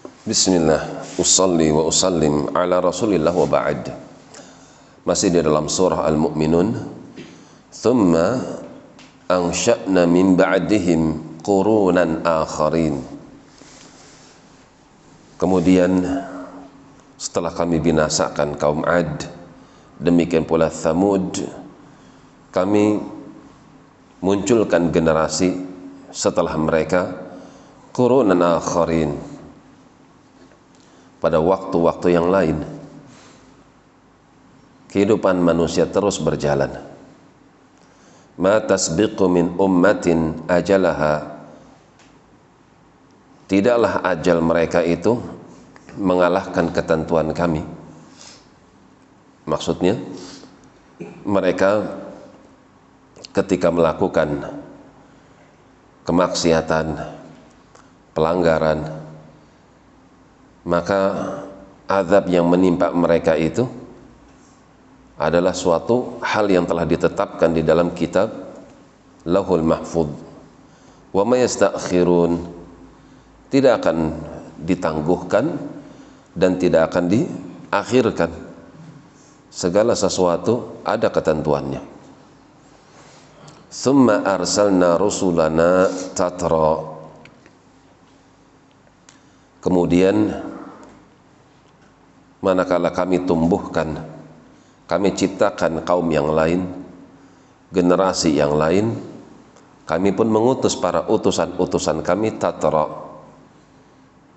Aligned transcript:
Bismillah, 0.00 1.04
usalli 1.20 1.68
wa 1.68 1.84
usallim 1.84 2.56
ala 2.56 2.80
rasulillah 2.80 3.36
wa 3.36 3.44
ba'd. 3.44 3.92
Masih 5.04 5.28
di 5.28 5.44
dalam 5.44 5.68
surah 5.68 6.08
Al-Mu'minun. 6.08 6.72
Thumma 7.68 8.40
ansha'na 9.28 10.08
min 10.08 10.40
ba'dihim 10.40 11.00
qurunan 11.44 12.24
akharin. 12.24 12.96
Kemudian 15.36 16.00
setelah 17.20 17.52
kami 17.52 17.80
binasakan 17.80 18.56
kaum 18.60 18.84
Ad 18.84 19.24
Demikian 20.00 20.44
pula 20.48 20.68
Thamud 20.68 21.44
Kami 22.52 22.84
munculkan 24.20 24.92
generasi 24.92 25.52
setelah 26.12 26.56
mereka 26.60 27.08
qurunan 27.92 28.40
akharin 28.40 29.29
pada 31.20 31.38
waktu-waktu 31.38 32.16
yang 32.16 32.32
lain. 32.32 32.64
Kehidupan 34.90 35.38
manusia 35.38 35.86
terus 35.86 36.18
berjalan. 36.18 36.82
Ma 38.40 38.58
tasbiqu 38.58 39.28
min 39.30 39.54
ummatin 39.60 40.42
ajalaha. 40.50 41.38
Tidaklah 43.46 44.02
ajal 44.02 44.40
mereka 44.42 44.80
itu 44.82 45.20
mengalahkan 45.94 46.72
ketentuan 46.72 47.30
kami. 47.36 47.62
Maksudnya 49.44 49.98
mereka 51.26 52.00
ketika 53.30 53.70
melakukan 53.70 54.58
kemaksiatan 56.06 56.98
pelanggaran 58.14 58.99
maka 60.64 61.00
azab 61.88 62.28
yang 62.28 62.46
menimpa 62.46 62.92
mereka 62.92 63.34
itu 63.36 63.66
adalah 65.20 65.52
suatu 65.52 66.20
hal 66.24 66.48
yang 66.48 66.64
telah 66.64 66.88
ditetapkan 66.88 67.52
di 67.52 67.60
dalam 67.60 67.92
kitab 67.92 68.32
Lahul 69.28 69.64
Mahfud 69.64 70.08
wa 71.12 71.22
ma 71.26 71.36
yastakhirun 71.36 72.60
tidak 73.50 73.82
akan 73.82 74.14
ditangguhkan 74.62 75.58
dan 76.36 76.56
tidak 76.56 76.92
akan 76.92 77.10
diakhirkan. 77.10 78.30
Segala 79.50 79.98
sesuatu 79.98 80.78
ada 80.86 81.10
ketentuannya. 81.10 81.82
Summa 83.66 84.22
arsalna 84.22 84.94
rusulana 84.94 85.90
tatra. 86.14 87.02
Kemudian 89.58 90.30
manakala 92.40 92.92
kami 92.92 93.24
tumbuhkan 93.28 94.00
kami 94.90 95.14
ciptakan 95.14 95.84
kaum 95.86 96.08
yang 96.10 96.28
lain 96.32 96.66
generasi 97.70 98.34
yang 98.34 98.56
lain 98.58 99.10
kami 99.90 100.14
pun 100.14 100.30
mengutus 100.30 100.78
para 100.78 101.02
utusan-utusan 101.10 102.06
kami 102.06 102.38
tatra. 102.38 102.86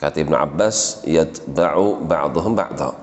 Kata 0.00 0.16
Ibn 0.16 0.40
Abbas 0.40 1.04
yatba'u 1.04 2.00
ba'duhum 2.00 2.56
ba'da. 2.56 2.96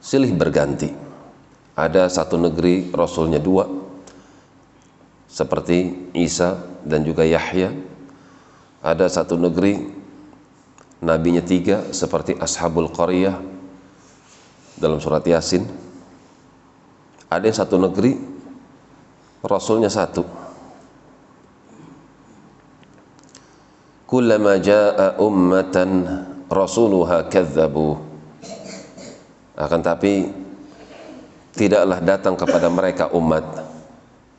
Silih 0.00 0.32
berganti. 0.32 0.88
Ada 1.76 2.08
satu 2.08 2.40
negeri 2.40 2.88
rasulnya 2.96 3.36
dua 3.36 3.68
seperti 5.28 6.08
Isa 6.16 6.56
dan 6.80 7.04
juga 7.04 7.28
Yahya. 7.28 7.68
Ada 8.80 9.20
satu 9.20 9.36
negeri 9.36 9.97
nabinya 10.98 11.42
tiga 11.42 11.90
seperti 11.94 12.34
ashabul 12.38 12.90
qaryah 12.90 13.38
dalam 14.78 15.02
surat 15.02 15.22
yasin. 15.26 15.66
Ada 17.28 17.44
yang 17.44 17.58
satu 17.58 17.76
negeri 17.76 18.16
rasulnya 19.44 19.92
satu. 19.92 20.24
Kullama 24.08 24.56
jaa 24.56 25.20
ummatan 25.20 26.08
rasuluha 26.48 27.28
kadzabu. 27.28 28.00
Akan 29.58 29.84
tapi 29.84 30.32
tidaklah 31.52 32.00
datang 32.00 32.32
kepada 32.38 32.72
mereka 32.72 33.12
umat 33.12 33.44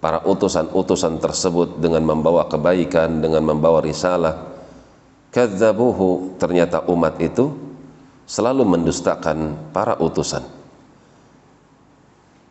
para 0.02 0.24
utusan-utusan 0.26 1.20
tersebut 1.22 1.78
dengan 1.78 2.02
membawa 2.08 2.48
kebaikan 2.50 3.22
dengan 3.22 3.46
membawa 3.46 3.84
risalah 3.84 4.49
kadzabuhu 5.30 6.38
ternyata 6.42 6.86
umat 6.90 7.18
itu 7.22 7.54
selalu 8.30 8.66
mendustakan 8.66 9.58
para 9.74 9.98
utusan. 9.98 10.46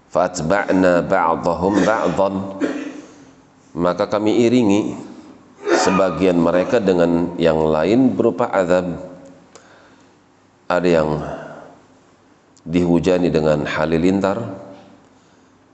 Fatba'na 0.09 1.05
ba'dahum 1.05 1.84
ba'dhan 1.84 2.34
maka 3.77 4.09
kami 4.09 4.49
iringi 4.49 4.97
sebagian 5.84 6.41
mereka 6.41 6.81
dengan 6.81 7.37
yang 7.37 7.61
lain 7.61 8.17
berupa 8.17 8.49
azab. 8.50 8.99
Ada 10.69 10.88
yang 11.00 11.11
dihujani 12.69 13.33
dengan 13.33 13.65
halilintar 13.65 14.69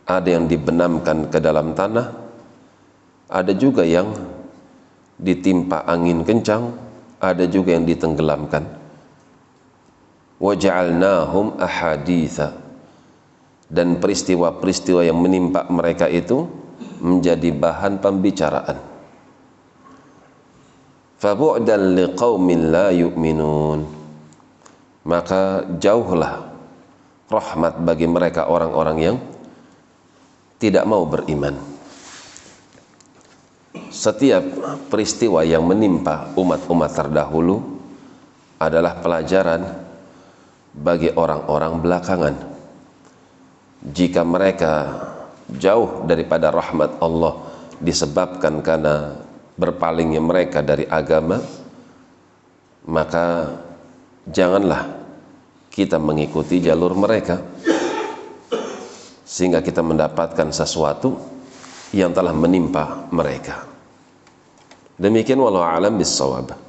ada 0.04 0.28
yang 0.28 0.44
dibenamkan 0.44 1.32
ke 1.32 1.40
dalam 1.40 1.72
tanah. 1.72 2.12
Ada 3.24 3.56
juga 3.56 3.82
yang 3.88 4.12
ditimpa 5.16 5.88
angin 5.88 6.20
kencang 6.28 6.76
ada 7.32 7.48
juga 7.48 7.72
yang 7.72 7.88
ditenggelamkan. 7.88 8.66
Waja'alnahum 10.36 11.56
ahaditha. 11.56 12.52
Dan 13.64 13.96
peristiwa-peristiwa 13.98 15.00
yang 15.08 15.16
menimpa 15.16 15.64
mereka 15.72 16.04
itu 16.06 16.44
menjadi 17.00 17.48
bahan 17.50 17.98
pembicaraan. 17.98 18.76
Fabu'dan 21.16 21.96
liqaumin 21.96 22.68
la 22.68 22.92
yu'minun. 22.92 23.88
Maka 25.08 25.64
jauhlah 25.80 26.52
rahmat 27.32 27.80
bagi 27.80 28.04
mereka 28.04 28.48
orang-orang 28.48 28.98
yang 29.00 29.16
tidak 30.60 30.84
mau 30.84 31.04
beriman 31.08 31.73
setiap 33.90 34.42
peristiwa 34.90 35.42
yang 35.42 35.66
menimpa 35.66 36.30
umat-umat 36.38 36.90
terdahulu 36.94 37.62
adalah 38.58 38.98
pelajaran 39.02 39.62
bagi 40.74 41.10
orang-orang 41.14 41.82
belakangan. 41.82 42.34
Jika 43.84 44.22
mereka 44.26 44.72
jauh 45.46 46.06
daripada 46.08 46.50
rahmat 46.50 46.98
Allah 46.98 47.34
disebabkan 47.78 48.64
karena 48.64 49.18
berpalingnya 49.54 50.18
mereka 50.18 50.64
dari 50.64 50.88
agama, 50.88 51.38
maka 52.88 53.54
janganlah 54.26 54.88
kita 55.70 55.98
mengikuti 55.98 56.62
jalur 56.62 56.94
mereka 56.94 57.42
sehingga 59.26 59.58
kita 59.60 59.82
mendapatkan 59.82 60.54
sesuatu 60.54 61.18
yang 61.94 62.10
telah 62.10 62.34
menimpa 62.34 63.06
mereka. 63.14 63.62
Demikian 64.98 65.38
walau 65.38 65.62
alam 65.62 65.94
bisawab. 65.94 66.63